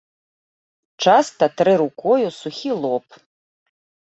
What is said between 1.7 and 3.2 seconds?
рукою сухі лоб.